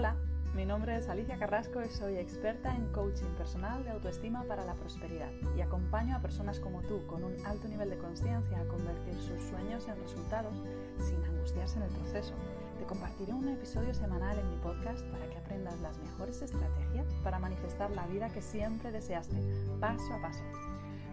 [0.00, 0.16] Hola,
[0.54, 4.72] mi nombre es Alicia Carrasco y soy experta en coaching personal de autoestima para la
[4.72, 9.12] prosperidad y acompaño a personas como tú con un alto nivel de conciencia a convertir
[9.16, 10.54] sus sueños en resultados
[10.96, 12.32] sin angustiarse en el proceso.
[12.78, 17.38] Te compartiré un episodio semanal en mi podcast para que aprendas las mejores estrategias para
[17.38, 19.36] manifestar la vida que siempre deseaste,
[19.80, 20.44] paso a paso.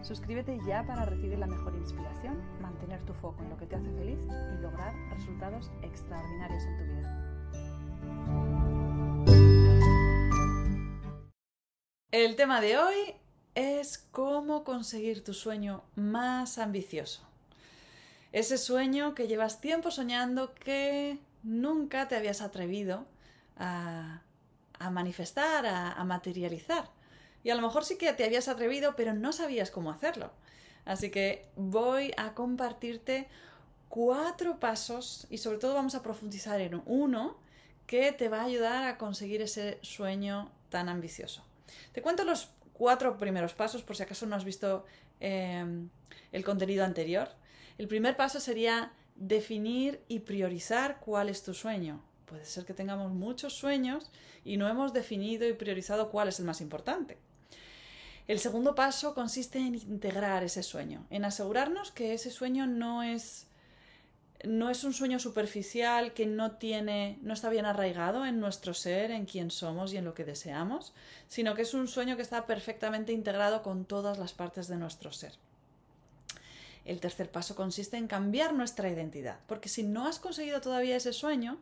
[0.00, 3.92] Suscríbete ya para recibir la mejor inspiración, mantener tu foco en lo que te hace
[3.92, 4.20] feliz
[4.56, 7.27] y lograr resultados extraordinarios en tu vida.
[12.10, 12.96] El tema de hoy
[13.54, 17.20] es cómo conseguir tu sueño más ambicioso.
[18.32, 23.04] Ese sueño que llevas tiempo soñando que nunca te habías atrevido
[23.58, 24.22] a,
[24.90, 26.88] manifestar, a, materializar.
[27.44, 30.30] Y a lo mejor sí que te habías atrevido, pero no sabías cómo hacerlo.
[30.86, 33.28] Así que voy a compartirte
[33.90, 37.36] cuatro pasos y sobre todo vamos a profundizar en uno
[37.86, 41.47] que te va a ayudar a conseguir ese sueño tan ambicioso.
[41.92, 44.86] Te cuento los cuatro primeros pasos por si acaso no has visto
[45.20, 45.88] em,
[46.32, 47.28] el contenido anterior.
[47.76, 52.02] El primer paso sería definir y priorizar cuál es tu sueño.
[52.24, 54.10] Puede ser que tengamos muchos sueños
[54.44, 57.18] y no hemos definido y priorizado cuál es el más importante.
[58.28, 63.47] El segundo paso consiste en integrar ese sueño, en asegurarnos que ese sueño no es
[64.44, 69.10] no es un sueño superficial que no tiene, no está bien arraigado en nuestro ser,
[69.10, 70.94] en quién somos y en lo que deseamos,
[71.26, 75.12] sino que es un sueño que está perfectamente integrado con todas las partes de nuestro
[75.12, 75.32] ser.
[76.84, 81.12] El tercer paso consiste en cambiar nuestra identidad, porque si no has conseguido todavía ese
[81.12, 81.58] sueño,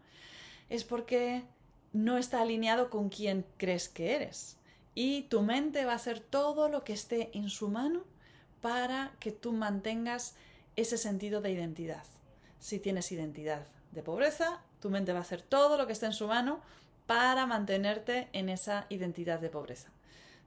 [0.69, 1.45] es porque
[1.93, 4.59] no está alineado con quien crees que eres.
[4.95, 8.05] Y tu mente va a hacer todo lo que esté en su mano
[8.61, 10.35] para que tú mantengas
[10.77, 12.05] ese sentido de identidad
[12.59, 16.13] si tienes identidad de pobreza, tu mente va a hacer todo lo que esté en
[16.13, 16.61] su mano
[17.07, 19.91] para mantenerte en esa identidad de pobreza.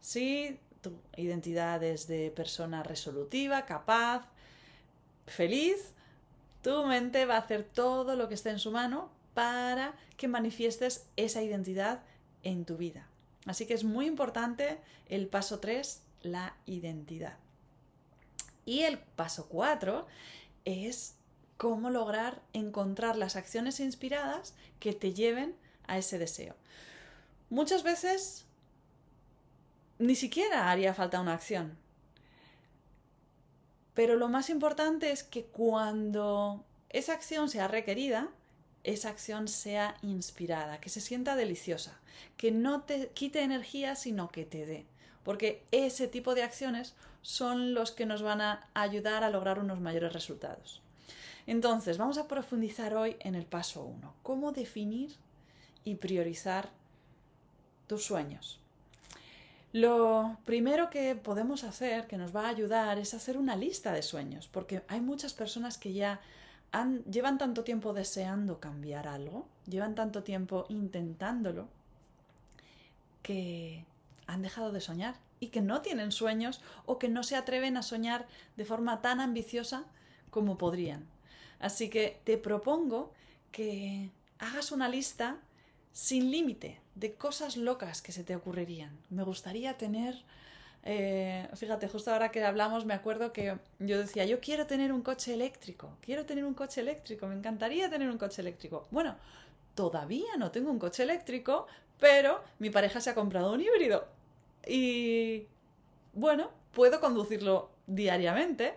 [0.01, 4.25] Si tu identidad es de persona resolutiva, capaz,
[5.25, 5.93] feliz,
[6.61, 11.07] tu mente va a hacer todo lo que esté en su mano para que manifiestes
[11.15, 12.01] esa identidad
[12.43, 13.07] en tu vida.
[13.45, 17.37] Así que es muy importante el paso 3, la identidad.
[18.65, 20.05] Y el paso 4
[20.65, 21.15] es
[21.59, 26.55] cómo lograr encontrar las acciones inspiradas que te lleven a ese deseo.
[27.49, 28.45] Muchas veces
[29.97, 31.77] ni siquiera haría falta una acción.
[33.93, 38.29] Pero lo más importante es que cuando esa acción sea requerida,
[38.85, 41.99] esa acción sea inspirada, que se sienta deliciosa,
[42.37, 44.85] que no te quite energía, sino que te dé.
[45.25, 49.81] Porque ese tipo de acciones son los que nos van a ayudar a lograr unos
[49.81, 50.81] mayores resultados.
[51.49, 55.15] Entonces, vamos a profundizar hoy en el paso 1, cómo definir
[55.83, 56.69] y priorizar
[57.87, 58.59] tus sueños.
[59.73, 64.03] Lo primero que podemos hacer, que nos va a ayudar, es hacer una lista de
[64.03, 66.21] sueños, porque hay muchas personas que ya
[67.09, 71.67] llevan tanto tiempo deseando cambiar algo, llevan tanto tiempo intentándolo,
[73.23, 73.87] que
[74.27, 77.81] han dejado de soñar y que no tienen sueños o que no se atreven a
[77.81, 79.85] soñar de forma tan ambiciosa
[80.29, 81.07] como podrían.
[81.59, 83.13] Así que te propongo
[83.51, 84.09] que
[84.39, 85.37] hagas una lista
[85.91, 88.97] sin límite de cosas locas que se te ocurrirían.
[89.09, 90.15] Me gustaría tener,
[90.83, 95.01] eh, fíjate, justo ahora que hablamos me acuerdo que yo decía, yo quiero tener un
[95.01, 98.87] coche eléctrico, quiero tener un coche eléctrico, me encantaría tener un coche eléctrico.
[98.91, 99.15] Bueno,
[99.75, 101.67] todavía no tengo un coche eléctrico,
[101.99, 104.07] pero mi pareja se ha comprado un híbrido.
[104.67, 105.47] Y
[106.13, 108.73] bueno, puedo conducirlo diariamente.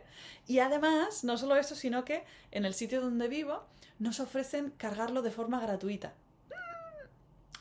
[0.47, 3.65] Y además, no solo eso, sino que en el sitio donde vivo
[3.99, 6.15] nos ofrecen cargarlo de forma gratuita.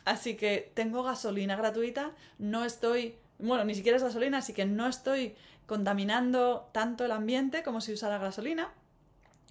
[0.05, 4.87] Así que tengo gasolina gratuita, no estoy, bueno, ni siquiera es gasolina, así que no
[4.87, 5.35] estoy
[5.67, 8.73] contaminando tanto el ambiente como si usara gasolina.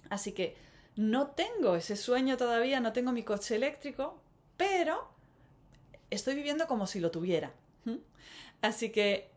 [0.09, 0.57] Así que
[0.97, 4.21] no tengo ese sueño todavía, no tengo mi coche eléctrico,
[4.57, 5.07] pero
[6.09, 7.53] estoy viviendo como si lo tuviera.
[8.61, 9.30] Así que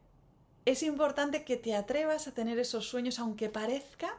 [0.65, 4.17] es importante que te atrevas a tener esos sueños aunque parezca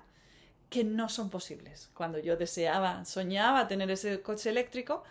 [0.70, 1.90] que no son posibles.
[1.94, 5.04] Cuando yo deseaba, soñaba tener ese coche eléctrico,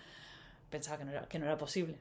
[0.71, 1.99] pensaba que no era, posible.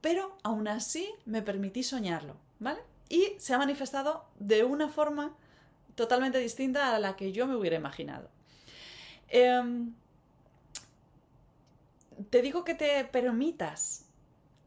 [0.00, 2.80] Pero aún así me permití soñarlo, ¿vale?
[3.08, 5.34] Y se ha manifestado de una forma
[5.94, 8.28] totalmente distinta a la que yo me hubiera imaginado.
[9.28, 9.94] Em,
[12.30, 14.04] te digo que te permitas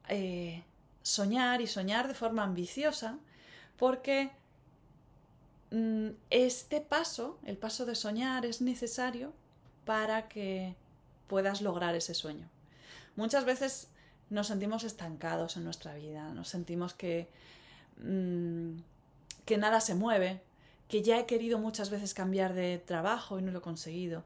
[0.07, 0.63] eh,
[1.01, 3.19] soñar y soñar de forma ambiciosa
[3.79, 4.29] porque
[5.71, 9.33] mm, este paso, el paso de soñar, es necesario
[9.85, 10.75] para que
[11.27, 12.47] puedas lograr ese sueño.
[13.15, 13.87] Muchas veces
[14.29, 17.29] nos sentimos estancados en nuestra vida, nos sentimos que,
[18.03, 18.79] mm,
[19.45, 20.41] que nada se mueve,
[20.89, 24.23] que ya he querido muchas veces cambiar de trabajo y no lo he conseguido,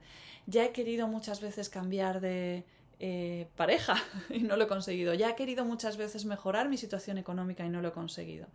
[0.48, 2.66] ya he querido muchas veces cambiar de
[3.00, 3.96] eh, pareja
[4.30, 7.70] y no lo he conseguido, ya he querido muchas veces mejorar mi situación económica y
[7.70, 8.48] no lo he conseguido.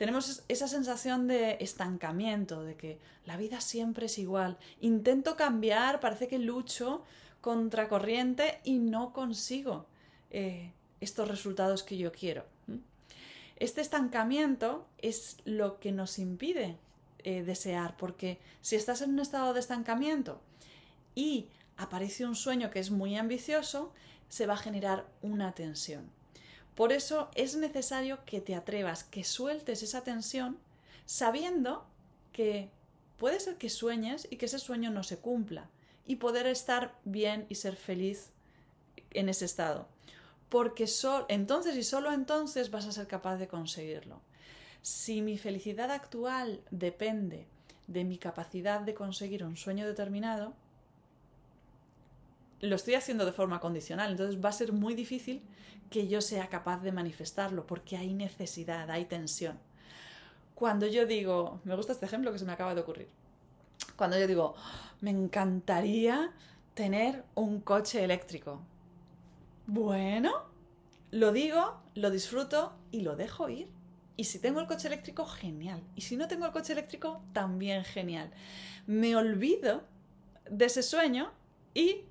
[0.00, 4.56] Tenemos esa sensación de estancamiento, de que la vida siempre es igual.
[4.80, 7.04] Intento cambiar, parece que lucho
[7.42, 9.84] contra corriente y no consigo
[10.30, 12.46] eh, estos resultados que yo quiero.
[13.56, 16.78] Este estancamiento es lo que nos impide
[17.18, 20.40] eh, desear, porque si estás en un estado de estancamiento
[21.14, 23.92] y aparece un sueño que es muy ambicioso,
[24.30, 26.10] se va a generar una tensión.
[26.80, 30.56] Por eso es necesario que te atrevas, que sueltes esa tensión,
[31.04, 31.84] sabiendo
[32.32, 32.70] que
[33.18, 35.68] puede ser que sueñes y que ese sueño no se cumpla,
[36.06, 38.30] y poder estar bien y ser feliz
[39.10, 39.88] en ese estado.
[40.48, 40.86] Porque
[41.28, 44.22] entonces y solo entonces vas a ser capaz de conseguirlo.
[44.80, 47.46] Si mi felicidad actual depende
[47.88, 50.54] de mi capacidad de conseguir un sueño determinado,
[52.60, 55.42] lo estoy haciendo de forma condicional, entonces va a ser muy difícil
[55.90, 59.58] que yo sea capaz de manifestarlo, porque hay necesidad, hay tensión.
[60.54, 63.08] Cuando yo digo, me gusta este ejemplo que se me acaba de ocurrir,
[63.96, 64.54] cuando yo digo,
[65.00, 66.32] me encantaría
[66.74, 68.60] tener un coche eléctrico.
[69.66, 70.32] Bueno,
[71.10, 73.68] lo digo, lo disfruto y lo dejo ir.
[74.16, 75.82] Y si tengo el coche eléctrico, genial.
[75.96, 78.30] Y si no tengo el coche eléctrico, también genial.
[78.86, 79.82] Me olvido
[80.50, 81.32] de ese sueño
[81.74, 82.04] y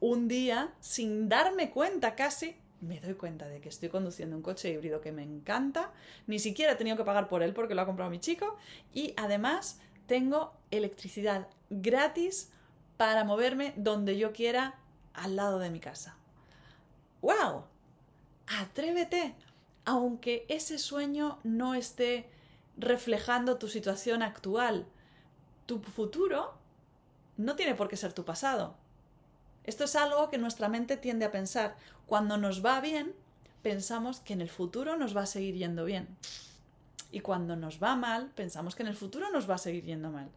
[0.00, 4.70] un día, sin darme cuenta casi, me doy cuenta de que estoy conduciendo un coche
[4.70, 5.92] híbrido que me encanta,
[6.26, 8.56] ni siquiera he tenido que pagar por él porque lo ha comprado mi chico,
[8.92, 12.52] y además tengo electricidad gratis
[12.96, 14.78] para moverme donde yo quiera
[15.14, 16.16] al lado de mi casa.
[17.22, 17.64] ¡Wow!
[18.46, 19.34] Atrévete,
[19.84, 22.28] aunque ese sueño no esté
[22.76, 24.86] reflejando tu situación actual.
[25.66, 26.54] Tu futuro
[27.36, 28.76] no tiene por qué ser tu pasado.
[29.66, 31.76] Esto es algo que nuestra mente tiende a pensar.
[32.06, 33.14] Cuando nos va bien,
[33.62, 36.16] pensamos que en el futuro nos va a seguir yendo bien.
[37.10, 40.10] Y cuando nos va mal, pensamos que en el futuro nos va a seguir yendo
[40.10, 40.30] mal.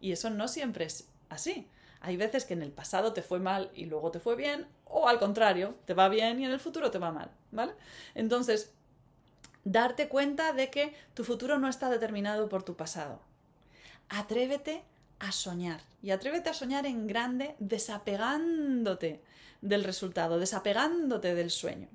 [0.00, 1.68] Y eso no siempre es así.
[2.00, 5.08] Hay veces que en el pasado te fue mal y luego te fue bien, o
[5.08, 7.72] al contrario, te va bien y en el futuro te va mal, ¿vale?
[8.14, 8.74] Entonces,
[9.64, 13.20] darte cuenta de que tu futuro no está determinado por tu pasado.
[14.10, 14.84] Atrévete
[15.18, 15.80] a soñar.
[16.02, 19.22] Y atrévete a soñar en grande desapegándote
[19.60, 21.88] del resultado, desapegándote del sueño.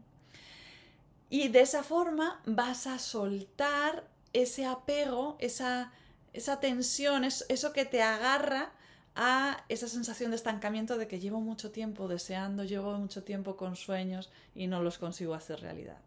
[1.29, 5.91] Y de esa forma vas a soltar ese apego, esa,
[6.33, 8.71] esa tensión, eso que te agarra
[9.15, 13.75] a esa sensación de estancamiento de que llevo mucho tiempo deseando, llevo mucho tiempo con
[13.75, 15.97] sueños y no los consigo hacer realidad.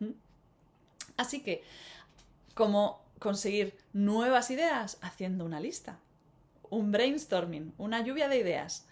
[0.00, 0.10] ¿Mm?
[1.16, 1.64] Así que,
[2.54, 4.98] ¿cómo conseguir nuevas ideas?
[5.00, 5.98] Haciendo una lista
[6.70, 8.86] un brainstorming, una lluvia de ideas.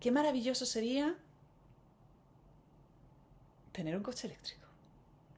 [0.00, 1.16] Qué maravilloso sería
[3.72, 4.66] tener un coche eléctrico.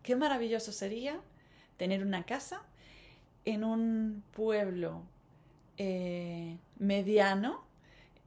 [0.03, 1.20] Qué maravilloso sería
[1.76, 2.62] tener una casa
[3.44, 5.03] en un pueblo
[5.76, 7.65] eh, mediano,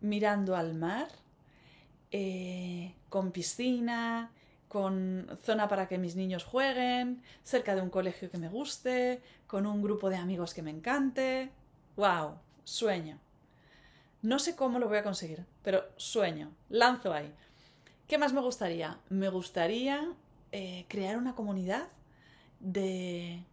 [0.01, 1.07] mirando al mar,
[2.11, 4.31] eh, con piscina,
[4.67, 9.65] con zona para que mis niños jueguen, cerca de un colegio que me guste, con
[9.65, 11.51] un grupo de amigos que me encante.
[11.95, 12.35] ¡Wow!
[12.63, 13.24] Sueño.
[14.25, 17.31] No sé cómo lo voy a conseguir, pero sueño, lanzo ahí.
[18.07, 18.99] ¿Qué más me gustaría?
[19.07, 20.11] Me gustaría
[20.51, 21.89] eh, crear una comunidad
[22.59, 23.43] de,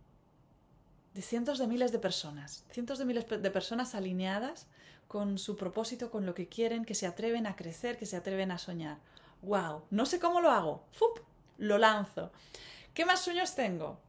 [1.12, 4.66] de cientos de miles de personas, cientos de miles de personas alineadas
[5.08, 8.50] con su propósito, con lo que quieren, que se atreven a crecer, que se atreven
[8.50, 8.96] a soñar.
[9.42, 9.82] ¡Wow!
[9.90, 10.86] No sé cómo lo hago.
[10.90, 11.18] ¡Fup!
[11.58, 12.32] Lo lanzo.
[12.94, 14.00] ¿Qué más sueños tengo?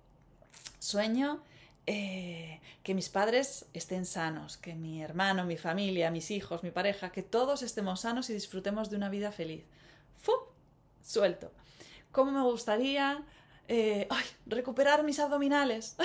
[0.79, 1.43] Sueño
[1.85, 7.11] eh, que mis padres estén sanos, que mi hermano, mi familia, mis hijos, mi pareja,
[7.11, 9.63] que todos estemos sanos y disfrutemos de una vida feliz.
[10.17, 10.39] ¡Fum!
[11.01, 11.51] Suelto.
[12.11, 13.23] ¿Cómo me gustaría
[13.67, 14.07] eh,
[14.45, 15.95] recuperar mis abdominales?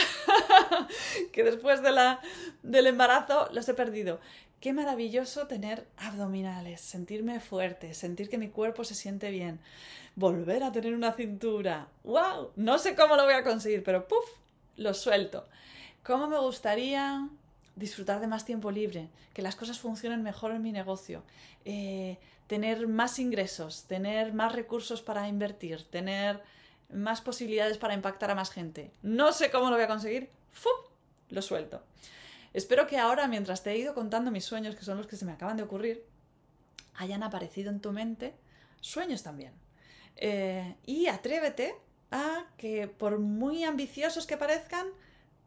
[1.32, 2.20] que después de la,
[2.62, 4.20] del embarazo los he perdido.
[4.60, 9.60] Qué maravilloso tener abdominales, sentirme fuerte, sentir que mi cuerpo se siente bien,
[10.16, 11.88] volver a tener una cintura.
[12.02, 12.50] ¡Wow!
[12.56, 14.24] No sé cómo lo voy a conseguir, pero ¡puf!
[14.78, 15.46] Lo suelto.
[16.04, 17.28] ¿Cómo me gustaría
[17.74, 19.08] disfrutar de más tiempo libre?
[19.34, 21.24] Que las cosas funcionen mejor en mi negocio.
[21.64, 22.16] Eh,
[22.46, 26.40] tener más ingresos, tener más recursos para invertir, tener
[26.90, 28.92] más posibilidades para impactar a más gente.
[29.02, 30.30] No sé cómo lo voy a conseguir.
[30.52, 30.70] ¡Fu!
[31.28, 31.82] Lo suelto.
[32.54, 35.24] Espero que ahora, mientras te he ido contando mis sueños, que son los que se
[35.24, 36.04] me acaban de ocurrir,
[36.94, 38.32] hayan aparecido en tu mente
[38.80, 39.52] sueños también.
[40.16, 41.74] Eh, y atrévete
[42.10, 44.86] a que por muy ambiciosos que parezcan,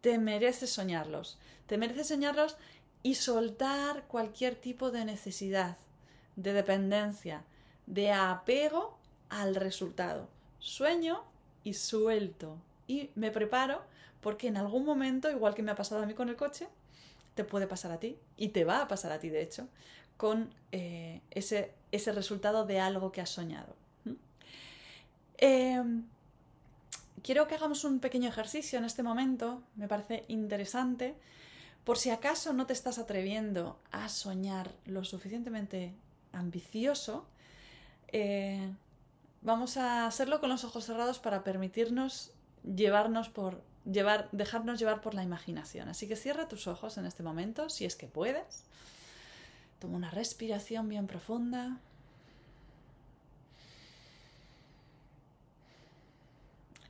[0.02, 1.38] te mereces soñarlos.
[1.68, 2.58] Te mereces soñarlos
[3.04, 5.78] y soltar cualquier tipo de necesidad,
[6.36, 7.44] de dependencia,
[7.88, 8.98] de apego
[9.30, 10.28] al resultado.
[10.60, 11.24] Sueño
[11.64, 12.58] y suelto.
[12.88, 13.84] Y me preparo
[14.22, 16.68] porque en algún momento, igual que me ha pasado a mí con el coche,
[17.36, 19.68] te puede pasar a ti y te va a pasar a ti, de hecho,
[20.18, 23.76] con eh, ese, ese, resultado de algo que has soñado.
[27.24, 31.16] Quiero que hagamos un pequeño ejercicio en este momento, me parece interesante,
[31.84, 35.94] por si acaso no te estás atreviendo a soñar lo suficientemente
[36.32, 37.26] ambicioso,
[38.10, 38.72] eh,
[39.42, 42.32] vamos a hacerlo con los ojos cerrados para permitirnos
[42.64, 45.90] llevarnos por dejarnos llevar por la imaginación.
[45.90, 48.64] Así que cierra tus ojos en este momento, si es que puedes.
[49.80, 51.80] Toma una respiración bien profunda.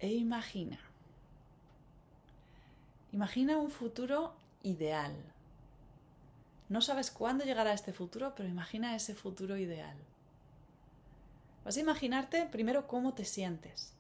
[0.01, 0.79] E imagina.
[3.13, 5.13] Imagina un futuro ideal.
[6.69, 9.95] No sabes cuándo llegará este futuro, pero imagina ese futuro ideal.
[11.63, 13.93] Vas a imaginarte primero cómo te sientes.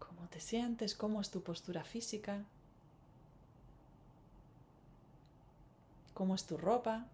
[0.00, 0.96] ¿Cómo te sientes?
[0.96, 2.42] ¿Cómo es tu postura física?
[6.14, 7.06] ¿Cómo es tu ropa?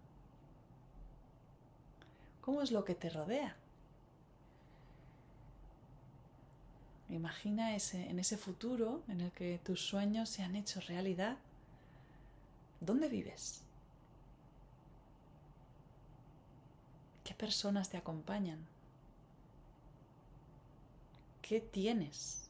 [2.51, 3.55] ¿Cómo es lo que te rodea?
[7.07, 11.37] Imagina ese, en ese futuro en el que tus sueños se han hecho realidad.
[12.81, 13.61] ¿Dónde vives?
[17.23, 18.59] ¿Qué personas te acompañan?
[21.41, 22.49] ¿Qué tienes?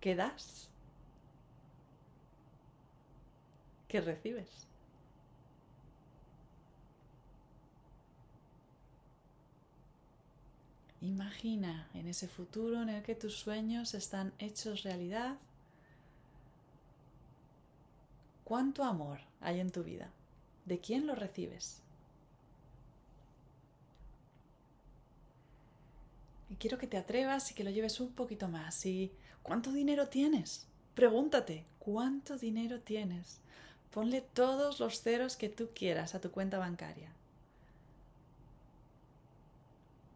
[0.00, 0.68] ¿Qué das?
[3.86, 4.66] ¿Qué recibes?
[11.00, 15.36] Imagina en ese futuro en el que tus sueños están hechos realidad.
[18.42, 20.10] ¿Cuánto amor hay en tu vida?
[20.64, 21.82] ¿De quién lo recibes?
[26.50, 28.84] Y quiero que te atrevas y que lo lleves un poquito más.
[28.84, 29.12] ¿Y
[29.42, 30.66] cuánto dinero tienes?
[30.94, 33.38] Pregúntate, ¿cuánto dinero tienes?
[33.92, 37.12] Ponle todos los ceros que tú quieras a tu cuenta bancaria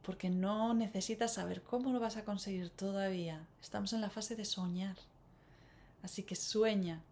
[0.02, 3.46] porque no necesitas saber cómo lo vas a conseguir todavía.
[3.60, 4.96] Estamos en la fase de soñar.
[6.02, 7.02] Así que sueña.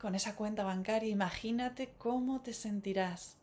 [0.00, 3.36] con esa cuenta bancaria, imagínate cómo te sentirás.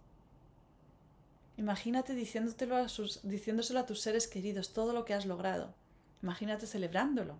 [1.57, 5.73] Imagínate a diciéndoselo a tus seres queridos, todo lo que has logrado.
[6.21, 7.37] Imagínate celebrándolo.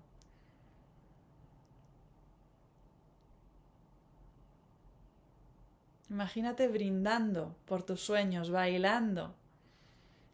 [6.09, 9.35] Imagínate brindando por tus sueños, bailando,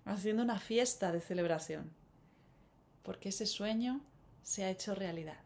[0.06, 1.92] haciendo una fiesta de celebración,
[3.04, 4.02] porque ese sueño
[4.44, 5.38] se ha hecho realidad.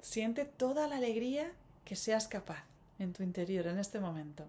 [0.00, 1.52] Siente toda la alegría
[1.84, 2.64] que seas capaz
[2.98, 4.46] en tu interior en este momento.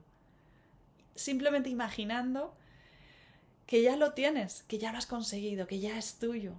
[1.16, 2.56] Simplemente imaginando
[3.68, 6.54] que ya lo tienes, que ya lo has conseguido, que ya es tuyo.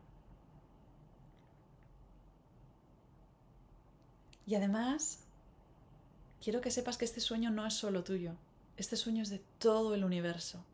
[4.47, 5.19] Y además
[6.43, 8.35] quiero que sepas que este sueño no es solo tuyo,
[8.77, 10.65] este sueño es de todo el universo.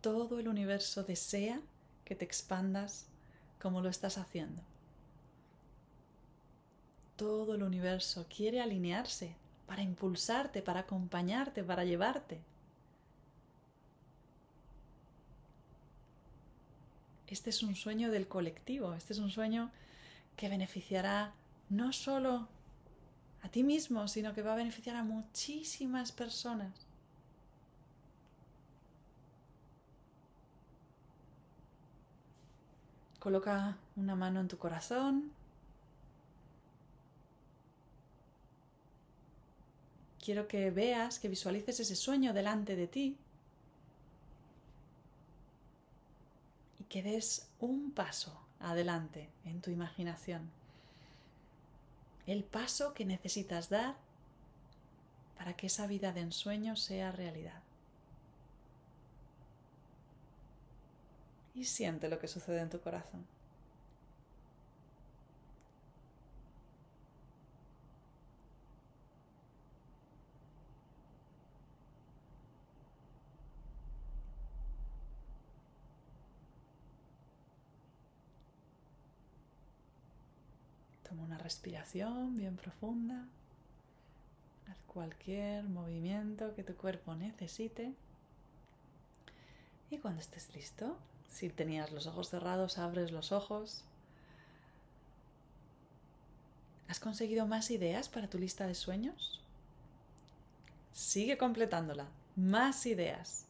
[0.00, 1.60] Todo el universo desea
[2.04, 3.06] que te expandas
[3.60, 4.62] como lo estás haciendo.
[7.16, 9.34] Todo el universo quiere alinearse
[9.66, 12.40] para impulsarte, para acompañarte, para llevarte.
[17.28, 19.70] Este es un sueño del colectivo, este es un sueño
[20.36, 21.32] que beneficiará
[21.70, 22.48] no solo
[23.42, 26.72] a ti mismo, sino que va a beneficiar a muchísimas personas.
[33.18, 35.30] Coloca una mano en tu corazón.
[40.24, 43.16] Quiero que veas, que visualices ese sueño delante de ti
[46.78, 50.61] y que des un paso adelante en tu imaginación
[52.26, 53.96] el paso que necesitas dar
[55.36, 57.62] para que esa vida de ensueño sea realidad.
[61.54, 63.26] Y siente lo que sucede en tu corazón.
[81.02, 83.26] Toma una respiración bien profunda.
[84.68, 87.94] Haz cualquier movimiento que tu cuerpo necesite.
[89.90, 90.98] Y cuando estés listo,
[91.30, 93.82] si tenías los ojos cerrados, abres los ojos.
[96.88, 99.40] ¿Has conseguido más ideas para tu lista de sueños?
[100.92, 102.08] Sigue completándola.
[102.36, 103.46] Más ideas.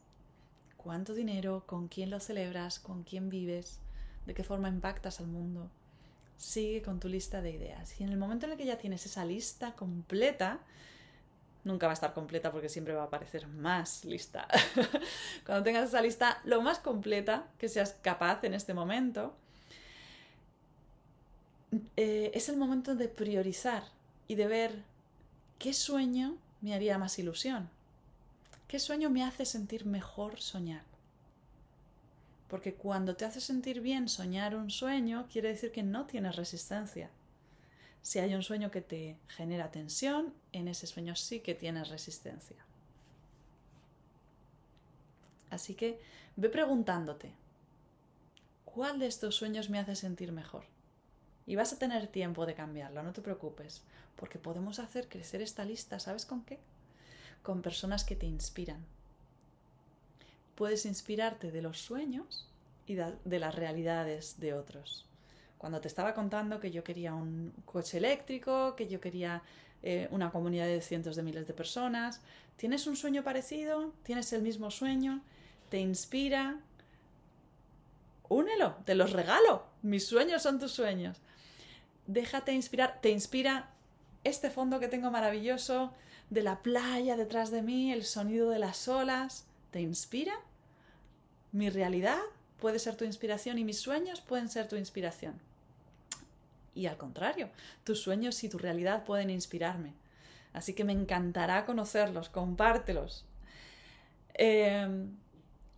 [0.77, 1.65] ¿Cuánto dinero?
[1.67, 2.79] ¿Con quién lo celebras?
[2.79, 3.81] ¿Con quién vives?
[4.25, 5.69] ¿De qué forma impactas al mundo?
[6.37, 8.01] Sigue con tu lista de ideas.
[8.01, 10.61] Y en el momento en el que ya tienes esa lista completa,
[11.65, 14.49] nunca va a estar completa porque siempre va a aparecer más lista.
[15.47, 19.35] Cuando tengas esa lista lo más completa que seas capaz en este momento,
[21.97, 23.85] eh, es el momento de priorizar
[24.29, 24.83] y de ver
[25.59, 27.71] qué sueño me haría más ilusión,
[28.69, 30.92] qué sueño me hace sentir mejor soñar.
[32.53, 37.09] Porque cuando te hace sentir bien soñar un sueño, quiere decir que no tienes resistencia.
[38.03, 42.59] Si hay un sueño que te genera tensión, en ese sueño sí que tienes resistencia.
[45.49, 45.99] Así que
[46.37, 47.33] ve preguntándote,
[48.67, 50.67] ¿cuál de estos sueños me hace sentir mejor?
[51.47, 53.81] Y vas a tener tiempo de cambiarlo, no te preocupes,
[54.15, 56.59] porque podemos hacer crecer esta lista, ¿sabes con qué?
[57.43, 58.85] Con personas que te inspiran.
[60.55, 62.49] Puedes inspirarte de los sueños
[62.87, 65.07] y de las realidades de otros.
[65.59, 69.43] Cuando te estaba contando que yo quería un coche eléctrico, que yo quería
[69.83, 72.21] eh, una comunidad de cientos de miles de personas,
[72.57, 73.93] ¿tienes un sueño parecido?
[74.03, 75.23] ¿Tienes el mismo sueño?
[75.69, 76.59] ¿Te inspira?
[78.29, 79.65] Únelo, te los regalo.
[79.83, 81.21] Mis sueños son tus sueños
[82.07, 83.71] déjate inspirar, te inspira
[84.25, 85.93] este fondo que tengo maravilloso
[86.31, 90.35] de la playa detrás de mí, el sonido de las olas, ¿te inspira?
[91.50, 92.21] Mi realidad
[92.61, 95.35] puede ser tu inspiración y mis sueños pueden ser tu inspiración.
[96.75, 97.50] Y al contrario,
[97.83, 99.94] tus sueños y tu realidad pueden inspirarme.
[100.53, 103.25] Así que me encantará conocerlos, compártelos.
[104.35, 105.11] Em,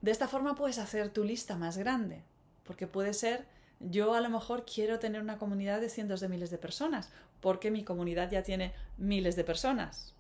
[0.03, 2.23] de esta forma puedes hacer tu lista más grande,
[2.65, 3.47] porque puede ser
[3.81, 7.71] yo a lo mejor quiero tener una comunidad de cientos de miles de personas, porque
[7.71, 10.14] mi comunidad ya tiene miles de personas.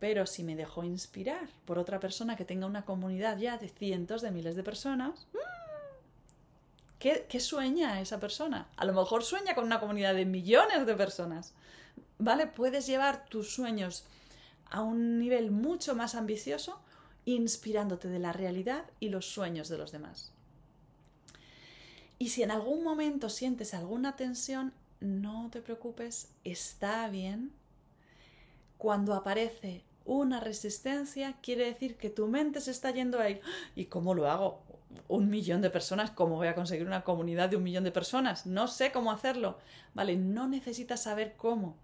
[0.00, 4.22] Pero si me dejo inspirar por otra persona que tenga una comunidad ya de cientos
[4.22, 5.38] de miles de personas, mm,
[6.98, 8.66] ¿qué, ¿qué, sueña esa persona?
[8.76, 11.52] A lo mejor sueña con una comunidad de millones de personas.
[12.18, 12.46] ¿Vale?
[12.46, 14.04] Puedes llevar tus sueños
[14.70, 16.80] a un nivel mucho más ambicioso
[17.24, 20.32] inspirándote de la realidad y los sueños de los demás.
[22.18, 27.52] Y si en algún momento sientes alguna tensión, no te preocupes, está bien.
[28.76, 33.40] Cuando aparece una resistencia, quiere decir que tu mente se está yendo ahí.
[33.76, 34.62] ¿Y cómo lo hago?
[35.08, 38.46] Un millón de personas, ¿cómo voy a conseguir una comunidad de un millón de personas?
[38.46, 39.58] No sé cómo hacerlo.
[39.94, 41.76] Vale, no necesitas saber cómo.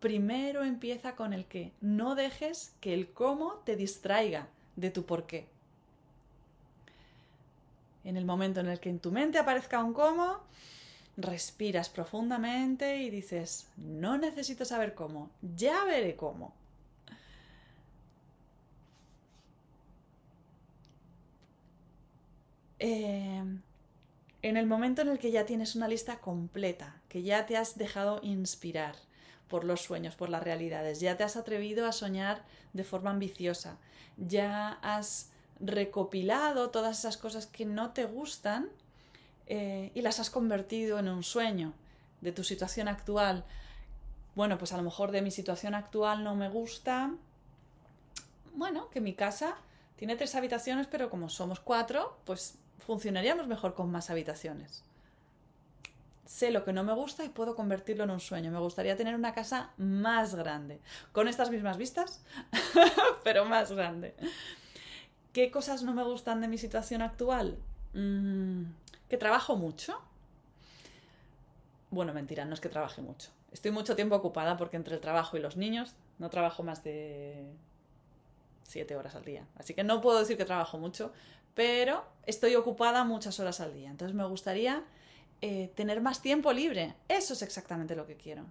[0.00, 1.72] Primero empieza con el qué.
[1.80, 5.48] No dejes que el cómo te distraiga de tu por qué.
[8.04, 10.38] En el momento en el que en tu mente aparezca un cómo,
[11.18, 16.54] respiras profundamente y dices, no necesito saber cómo, ya veré cómo.
[22.80, 23.44] Eh,
[24.42, 27.76] en el momento en el que ya tienes una lista completa, que ya te has
[27.76, 28.96] dejado inspirar
[29.48, 33.76] por los sueños, por las realidades, ya te has atrevido a soñar de forma ambiciosa,
[34.16, 38.70] ya has recopilado todas esas cosas que no te gustan
[39.46, 41.74] eh, y las has convertido en un sueño
[42.22, 43.44] de tu situación actual.
[44.34, 47.12] Bueno, pues a lo mejor de mi situación actual no me gusta.
[48.54, 49.56] Bueno, que mi casa
[49.96, 54.82] tiene tres habitaciones, pero como somos cuatro, pues funcionaríamos mejor con más habitaciones.
[56.26, 58.50] Sé lo que no me gusta y puedo convertirlo en un sueño.
[58.50, 60.80] Me gustaría tener una casa más grande,
[61.12, 62.22] con estas mismas vistas,
[63.24, 64.14] pero más grande.
[65.32, 67.58] ¿Qué cosas no me gustan de mi situación actual?
[67.94, 68.64] Mm,
[69.08, 70.00] ¿Que trabajo mucho?
[71.90, 73.30] Bueno, mentira, no es que trabaje mucho.
[73.52, 77.44] Estoy mucho tiempo ocupada porque entre el trabajo y los niños no trabajo más de
[78.62, 79.44] siete horas al día.
[79.56, 81.12] Así que no puedo decir que trabajo mucho,
[81.54, 83.90] pero estoy ocupada muchas horas al día.
[83.90, 84.84] Entonces me gustaría
[85.40, 86.94] eh, tener más tiempo libre.
[87.08, 88.44] Eso es exactamente lo que quiero.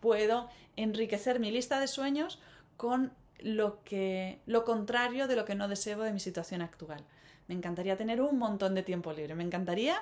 [0.00, 2.38] Puedo enriquecer mi lista de sueños
[2.76, 7.04] con lo que lo contrario de lo que no deseo de mi situación actual.
[7.48, 9.34] Me encantaría tener un montón de tiempo libre.
[9.34, 9.96] Me encantaría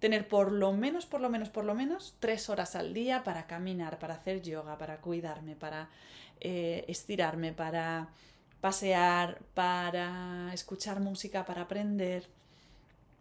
[0.00, 3.46] tener por lo menos, por lo menos, por lo menos tres horas al día para
[3.46, 5.90] caminar, para hacer yoga, para cuidarme, para
[6.40, 8.08] eh, estirarme, para
[8.62, 12.28] pasear, para escuchar música, para aprender.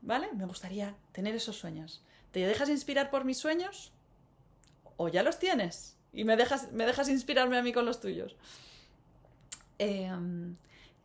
[0.01, 0.29] ¿Vale?
[0.33, 2.01] Me gustaría tener esos sueños.
[2.31, 3.91] ¿Te dejas inspirar por mis sueños?
[5.01, 8.35] o ya los tienes y me dejas, me dejas inspirarme a mí con los tuyos.
[9.79, 10.55] Em,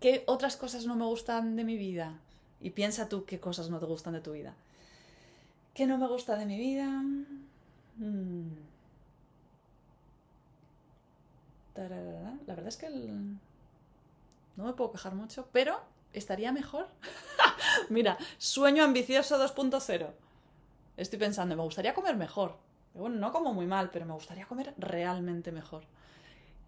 [0.01, 2.18] ¿Qué otras cosas no me gustan de mi vida?
[2.61, 4.55] Y piensa tú qué cosas no te gustan de tu vida.
[5.72, 6.87] ¿Qué no me gusta de mi vida?
[7.96, 8.49] Mm.
[11.77, 12.88] La verdad es que
[14.56, 15.80] no me puedo quejar mucho, pero
[16.12, 16.88] estaría mejor.
[17.90, 20.10] Mira, sueño ambicioso 2.0.
[20.96, 22.56] Estoy pensando, me gustaría comer mejor.
[22.94, 25.84] Bueno, no como muy mal, pero me gustaría comer realmente mejor.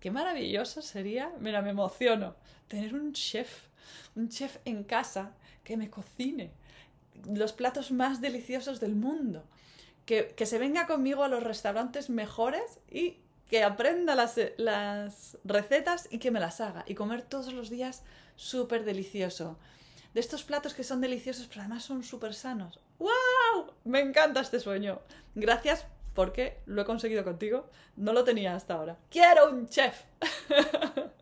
[0.01, 2.37] Qué maravilloso sería, mira, me emociono,
[2.69, 3.67] tener un chef,
[4.15, 5.33] un chef en casa
[5.65, 6.53] que me cocine
[7.27, 9.45] los platos más deliciosos del mundo.
[10.05, 13.19] Que, que se venga conmigo a los restaurantes mejores y
[13.49, 16.85] que aprenda las, las recetas y que me las haga.
[16.87, 18.03] Y comer todos los días
[18.37, 19.59] súper delicioso.
[20.15, 22.81] De estos platos que son deliciosos, pero además son súper sanos.
[22.99, 23.73] ¡Wow!
[23.85, 25.01] Me encanta este sueño.
[25.35, 27.69] Gracias porque lo he conseguido contigo.
[27.97, 28.97] No lo tenía hasta ahora.
[29.11, 30.03] ¡Quiero un chef!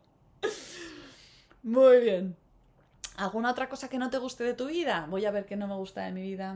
[1.63, 2.35] Muy bien.
[3.17, 5.05] ¿Alguna otra cosa que no te guste de tu vida?
[5.09, 6.55] Voy a ver qué no me gusta de mi vida.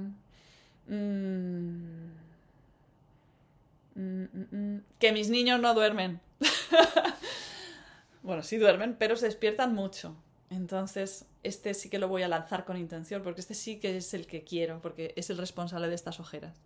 [5.00, 6.20] Que mis niños no duermen.
[8.24, 10.16] bueno, sí duermen, pero se despiertan mucho.
[10.50, 14.14] Entonces, este sí que lo voy a lanzar con intención, porque este sí que es
[14.14, 16.62] el que quiero, porque es el responsable de estas ojeras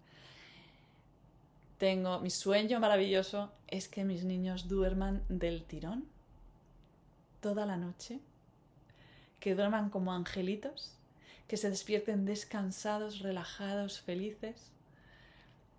[1.77, 6.05] tengo mi sueño maravilloso es que mis niños duerman del tirón
[7.41, 8.19] toda la noche,
[9.39, 10.93] que duerman como angelitos,
[11.47, 14.71] que se despierten descansados, relajados, felices,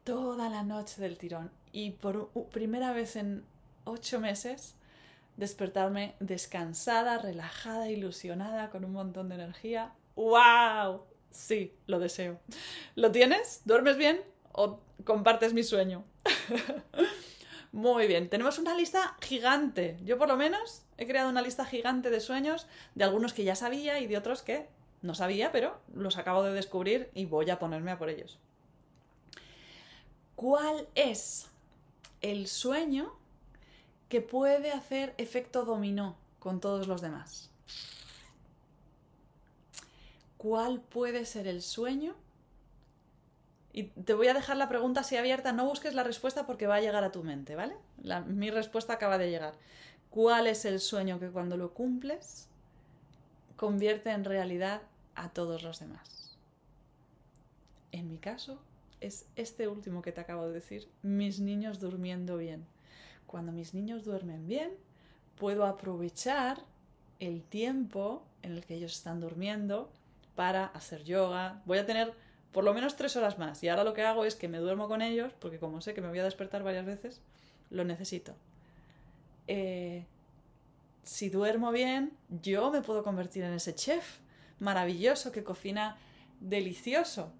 [0.06, 1.50] toda la noche del tirón.
[1.72, 3.44] Y por primera vez en
[3.84, 4.76] ocho meses,
[5.36, 9.92] despertarme descansada, relajada, ilusionada, con un montón de energía.
[10.14, 11.02] ¡Wow!
[11.30, 12.40] Sí, lo deseo.
[12.94, 13.60] ¿Lo tienes?
[13.66, 14.22] ¿Duermes bien?
[14.56, 16.04] o compartes mi sueño.
[17.72, 19.98] Muy bien, tenemos una lista gigante.
[20.02, 23.54] Yo por lo menos he creado una lista gigante de sueños, de algunos que ya
[23.54, 24.66] sabía y de otros que
[25.02, 28.38] no sabía, pero los acabo de descubrir y voy a ponerme a por ellos.
[30.36, 31.46] ¿Cuál es
[32.20, 33.12] el sueño
[34.08, 37.50] que puede hacer efecto dominó con todos los demás?
[40.36, 42.14] ¿Cuál puede ser el sueño
[43.72, 46.76] y te voy a dejar la pregunta así abierta, no busques la respuesta porque va
[46.76, 47.76] a llegar a tu mente, ¿vale?
[48.26, 49.54] mi respuesta acaba de llegar.
[50.08, 52.48] ¿Cuál es el sueño que cuando lo cumples
[53.56, 54.80] convierte en realidad
[55.14, 56.38] a todos los demás?
[57.92, 58.58] En mi caso
[59.00, 62.66] es este último que te acabo de decir, mis niños durmiendo bien.
[63.26, 64.70] Cuando mis niños duermen bien,
[65.36, 66.58] puedo aprovechar
[67.20, 69.90] el tiempo en el que ellos están durmiendo
[70.34, 71.62] para hacer yoga.
[71.64, 72.14] Voy a tener
[72.52, 73.62] por lo menos tres horas más.
[73.62, 76.00] Y ahora lo que hago es que me duermo con ellos, porque como sé que
[76.00, 77.20] me voy a despertar varias veces,
[77.70, 78.34] lo necesito.
[79.46, 80.04] Eh,
[81.02, 84.18] si duermo bien, yo me puedo convertir en ese chef
[84.58, 85.98] maravilloso que cocina
[86.40, 87.32] delicioso.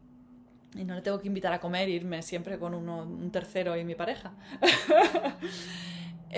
[0.76, 3.76] Y no le tengo que invitar a comer e irme siempre con uno, un tercero
[3.76, 4.34] y mi pareja.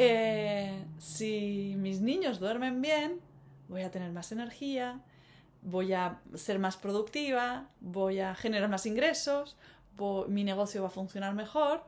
[0.00, 3.20] Eh, si mis niños duermen bien,
[3.68, 5.00] voy a tener más energía,
[5.62, 9.56] voy a ser más productiva, voy a generar más ingresos,
[10.28, 11.82] mi negocio va a funcionar mejor.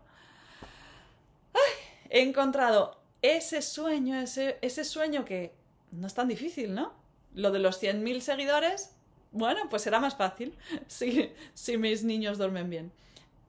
[2.09, 5.55] he encontrado ese sueño, ese, ese sueño que
[5.93, 6.93] no es tan difícil, ¿no?
[7.35, 8.97] Lo de los 100.000 seguidores,
[9.33, 12.93] bueno, pues será más fácil si, mis niños duermen bien.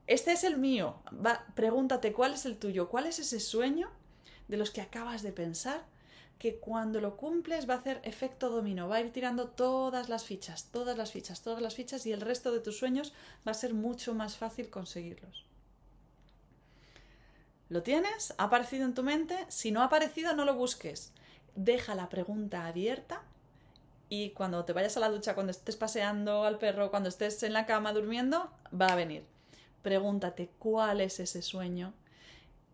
[0.07, 0.95] Este es el mío.
[1.55, 3.89] pregúntate cuál es el tuyo, cuál es ese sueño
[4.47, 5.85] de los que acabas de pensar
[6.37, 10.25] que cuando lo cumples va a hacer efecto dominó, va a ir tirando todas las
[10.25, 13.13] fichas, todas las fichas, todas las fichas y el resto de tus sueños
[13.47, 15.45] va a ser mucho más fácil conseguirlos.
[17.69, 18.33] ¿Lo tienes?
[18.37, 19.37] ¿Ha aparecido en tu mente?
[19.47, 21.13] Si no ha aparecido, no lo busques.
[21.55, 23.21] Deja la pregunta abierta
[24.13, 27.53] y cuando te vayas a la ducha, cuando estés paseando al perro, cuando estés en
[27.53, 29.23] la cama durmiendo, va a venir.
[29.83, 31.93] Pregúntate cuál es ese sueño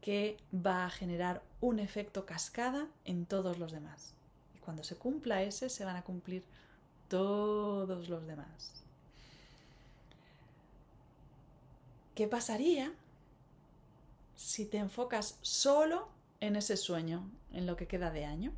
[0.01, 4.15] que va a generar un efecto cascada en todos los demás.
[4.55, 6.43] Y cuando se cumpla ese, se van a cumplir
[7.07, 8.73] todos los demás.
[12.15, 12.91] ¿Qué pasaría
[14.35, 18.53] si te enfocas solo en ese sueño, en lo que queda de año?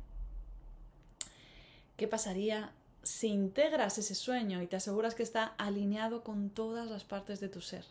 [2.00, 7.04] ¿Qué pasaría si integras ese sueño y te aseguras que está alineado con todas las
[7.04, 7.84] partes de tu ser?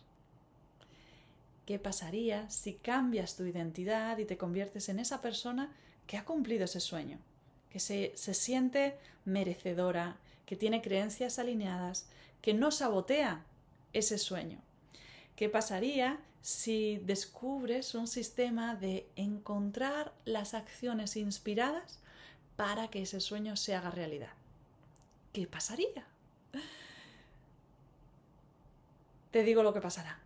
[1.64, 5.72] ¿Qué pasaría si cambias tu identidad y te conviertes en esa persona
[6.08, 7.20] que ha cumplido ese sueño?
[7.70, 12.08] Que se, se siente merecedora, que tiene creencias alineadas,
[12.42, 13.44] que no sabotea
[13.92, 14.58] ese sueño.
[15.36, 22.00] ¿Qué pasaría si descubres un sistema de encontrar las acciones inspiradas
[22.60, 24.34] para que ese sueño se haga realidad.
[25.32, 26.04] ¿Qué pasaría?
[29.30, 30.18] Te digo lo que pasará.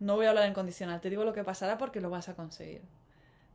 [0.00, 2.34] No voy a hablar en condicional, te digo lo que pasará porque lo vas a
[2.34, 2.82] conseguir.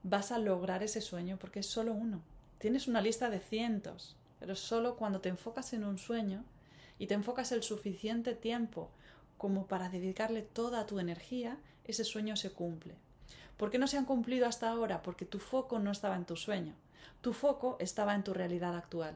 [0.01, 2.21] Vas a lograr ese sueño porque es solo uno.
[2.57, 6.45] Tienes una lista de cientos, pero solo cuando te enfocas en un sueño
[6.99, 8.91] y te enfocas el suficiente tiempo
[9.37, 12.95] como para dedicarle toda tu energía, ese sueño se cumple.
[13.57, 15.01] ¿Por qué no se han cumplido hasta ahora?
[15.01, 16.75] Porque tu foco no estaba en tu sueño,
[17.21, 19.15] tu foco estaba en tu realidad actual.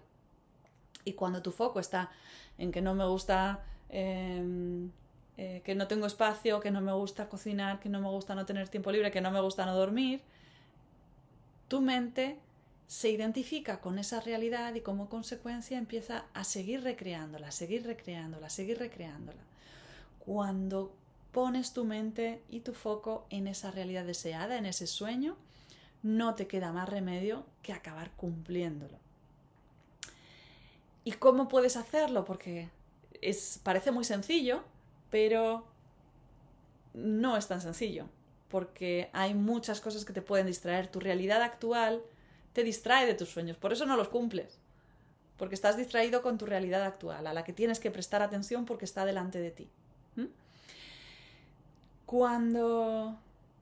[1.05, 2.11] Y cuando tu foco está
[2.57, 4.91] en que no me gusta, em,
[5.37, 8.45] eh, que no tengo espacio, que no me gusta cocinar, que no me gusta no
[8.45, 10.21] tener tiempo libre, que no me gusta no dormir,
[11.67, 12.39] tu mente
[12.87, 18.79] se identifica con esa realidad y como consecuencia empieza a seguir recreándola, seguir recreándola, seguir
[18.79, 19.47] recreándola
[20.27, 20.93] cuando
[21.31, 25.37] pones tu mente y tu foco en esa realidad deseada, en ese sueño,
[26.03, 28.97] no te queda más remedio que acabar cumpliéndolo.
[31.03, 32.25] ¿Y cómo puedes hacerlo?
[32.25, 32.69] Porque
[33.21, 34.63] es, parece muy sencillo,
[35.09, 35.65] pero
[36.93, 38.07] no es tan sencillo,
[38.49, 40.87] porque hay muchas cosas que te pueden distraer.
[40.87, 42.01] Tu realidad actual
[42.53, 44.59] te distrae de tus sueños, por eso no los cumples,
[45.37, 48.85] porque estás distraído con tu realidad actual, a la que tienes que prestar atención porque
[48.85, 49.69] está delante de ti.
[52.05, 53.17] Cuando...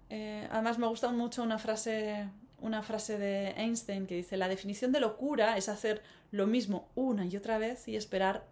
[0.09, 4.91] Eh, además me gusta mucho una frase, una frase de Einstein que dice, la definición
[4.91, 8.45] de locura es hacer lo mismo una y otra vez y esperar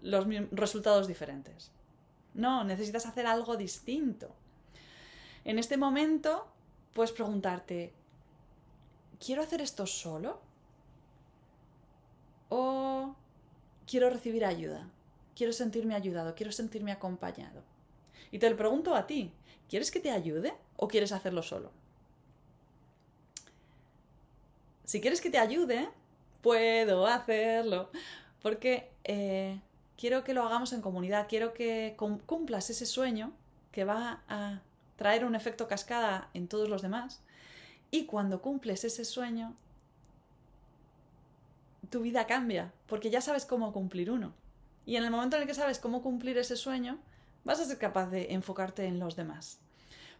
[0.00, 1.70] los resultados diferentes.
[2.34, 4.34] No, necesitas hacer algo distinto.
[5.44, 6.48] En este momento
[6.92, 7.92] puedes preguntarte,
[9.24, 10.40] ¿quiero hacer esto solo?
[12.48, 13.14] ¿O
[13.86, 14.88] quiero recibir ayuda?
[15.36, 17.62] Quiero sentirme ayudado, quiero sentirme acompañado.
[18.30, 19.32] Y te lo pregunto a ti,
[19.68, 21.70] ¿quieres que te ayude o quieres hacerlo solo?
[24.84, 25.88] Si quieres que te ayude,
[26.42, 27.90] puedo hacerlo.
[28.42, 29.60] Porque eh,
[29.96, 33.32] quiero que lo hagamos en comunidad, quiero que cumplas ese sueño
[33.72, 34.60] que va a
[34.96, 37.22] traer un efecto cascada en todos los demás.
[37.90, 39.56] Y cuando cumples ese sueño,
[41.90, 44.34] tu vida cambia, porque ya sabes cómo cumplir uno.
[44.84, 46.98] Y en el momento en el que sabes cómo cumplir ese sueño,
[47.44, 49.63] vas a ser capaz de enfocarte en los demás.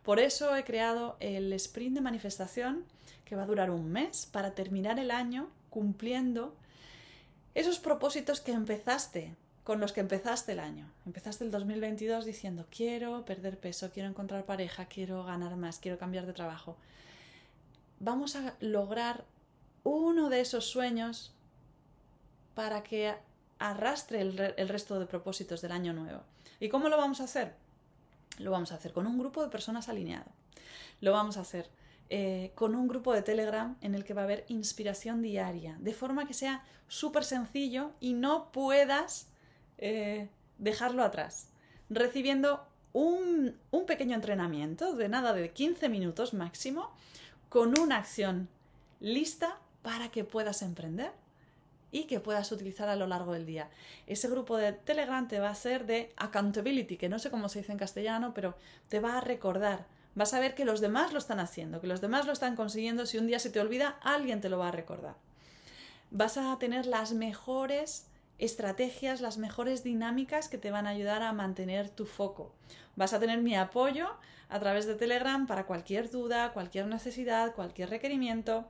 [0.04, 2.84] Por eso he creado el sprint de manifestación
[3.24, 6.54] que va a durar un mes para terminar el año cumpliendo
[7.54, 10.90] esos propósitos que empezaste, con los que empezaste el año.
[11.06, 16.26] Empezaste el 2022 diciendo quiero perder peso, quiero encontrar pareja, quiero ganar más, quiero cambiar
[16.26, 16.76] de trabajo.
[17.98, 19.24] Vamos a lograr
[19.84, 21.32] uno de esos sueños
[22.54, 23.14] para que
[23.58, 26.20] arrastre el, resto de propósitos del año nuevo.
[26.60, 27.54] ¿Y cómo lo vamos a hacer?
[28.38, 30.30] Lo vamos a hacer con un grupo de personas alineado.
[31.00, 31.70] Lo vamos a hacer
[32.10, 35.94] eh, con un grupo de Telegram en el que va a haber inspiración diaria, de
[35.94, 39.28] forma que sea súper sencillo y no puedas
[39.78, 41.48] eh, dejarlo atrás.
[41.88, 46.90] Recibiendo un, un pequeño entrenamiento de nada de 15 minutos máximo,
[47.48, 48.48] con una acción
[49.00, 51.12] lista para que puedas emprender
[51.94, 53.70] y que puedas utilizar a lo largo del día.
[54.08, 57.60] Ese grupo de Telegram te va a ser de accountability, que no sé cómo se
[57.60, 58.56] dice en castellano, pero
[58.88, 59.86] te va a recordar.
[60.16, 63.06] Vas a ver que los demás lo están haciendo, que los demás lo están consiguiendo.
[63.06, 65.14] Si un día se te olvida, alguien te lo va a recordar.
[66.10, 68.08] Vas a tener las mejores
[68.40, 72.52] estrategias, las mejores dinámicas que te van a ayudar a mantener tu foco.
[72.96, 74.08] Vas a tener mi apoyo
[74.48, 78.66] a través de Telegram para cualquier duda, cualquier necesidad, cualquier requerimiento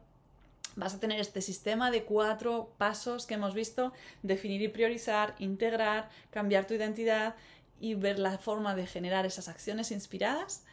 [0.76, 6.08] vas a tener este sistema de cuatro pasos que hemos visto, definir y priorizar, integrar,
[6.30, 7.34] cambiar tu identidad
[7.80, 10.64] y ver la forma de generar esas acciones inspiradas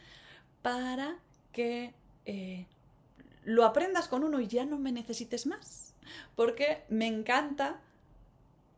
[0.62, 1.18] para
[1.52, 1.94] que
[2.26, 2.68] eh,
[3.44, 5.94] lo aprendas con uno y ya no me necesites más.
[6.36, 7.80] Porque me encanta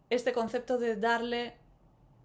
[0.09, 1.53] este concepto de darle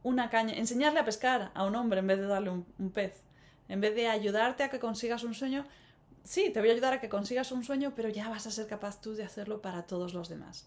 [0.03, 3.23] una caña, enseñarle a pescar a un hombre en vez de darle un pez,
[3.69, 5.67] en vez de ayudarte a que consigas un sueño,
[6.29, 8.67] sí, te voy a ayudar a que consigas un sueño, pero ya vas a ser
[8.67, 10.67] capaz tú de hacerlo para todos los demás.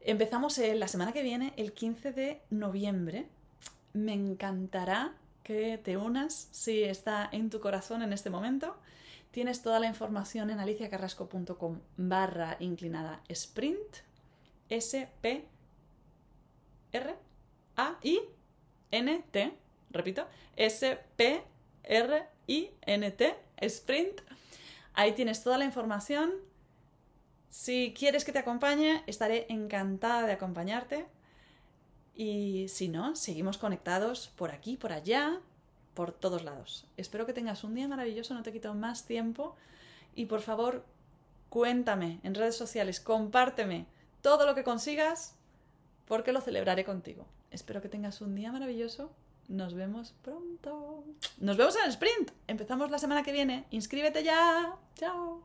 [0.00, 3.26] Empezamos la semana que viene, el 15 de noviembre.
[3.92, 8.76] Me encantará que te unas si está en tu corazón en este momento.
[9.30, 13.98] Tienes toda la información en aliciacarrasco.com barra inclinada sprint
[14.70, 15.44] S P
[16.92, 17.14] R
[17.76, 18.20] A I
[18.90, 19.52] N T
[19.90, 20.26] repito
[20.56, 21.42] S P
[21.84, 24.20] R I N T sprint
[24.94, 26.32] Ahí tienes toda la información.
[27.48, 31.06] Si quieres que te acompañe, estaré encantada de acompañarte.
[32.14, 35.40] Y si no, seguimos conectados por aquí, por allá.
[35.94, 36.86] por todos lados.
[36.96, 39.56] Espero que tengas un día maravilloso, no te quito más tiempo
[40.14, 40.84] y por favor
[41.48, 43.86] cuéntame en redes sociales, compárteme
[44.22, 45.34] todo lo que consigas
[46.06, 47.26] porque lo celebraré contigo.
[47.50, 49.10] Espero que tengas un día maravilloso.
[49.50, 51.02] Nos vemos pronto.
[51.40, 52.30] Nos vemos en el sprint.
[52.46, 53.66] Empezamos la semana que viene.
[53.72, 54.76] Inscríbete ya.
[54.94, 55.42] Chao.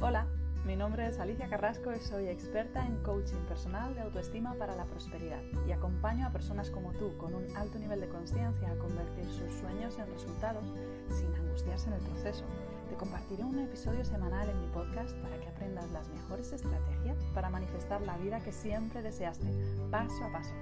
[0.00, 0.28] Hola,
[0.64, 4.84] mi nombre es Alicia Carrasco y soy experta en coaching personal de autoestima para la
[4.84, 9.24] prosperidad y acompaño a personas como tú con un alto nivel de conciencia a convertir
[9.24, 10.66] sus sueños en resultados
[11.08, 12.44] sin angustiarse en el proceso.
[12.88, 17.50] Te compartiré un episodio semanal en mi podcast para que aprendas las mejores estrategias para
[17.50, 19.46] manifestar la vida que siempre deseaste,
[19.90, 20.52] paso a paso.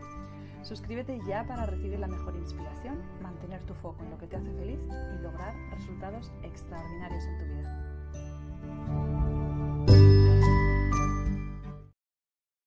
[0.62, 4.52] Suscríbete ya para recibir la mejor inspiración, mantener tu foco en lo que te hace
[4.52, 9.11] feliz y lograr resultados extraordinarios en tu vida.